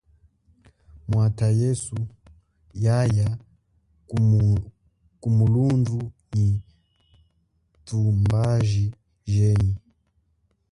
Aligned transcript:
Mwatha 1.09 1.47
yesu 1.63 1.97
yaya 2.83 3.27
kumulundhu 5.21 5.99
nyi 6.35 6.49
tumbaji 7.85 8.85
jenyi. 9.33 9.73